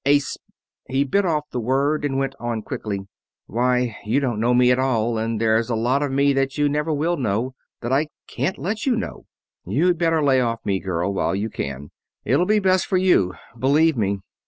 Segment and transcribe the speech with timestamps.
[0.03, 0.41] A sp..."
[0.89, 3.01] he bit off the word and went on quickly:
[3.45, 6.67] "Why, you don't know me at all, and there's a lot of me that you
[6.67, 9.27] never will know that I can't let you know!
[9.63, 11.91] You'd better lay off me, girl, while you can.
[12.25, 14.21] It'll be best for you, believe me."